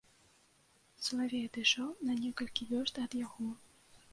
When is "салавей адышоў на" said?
1.09-2.17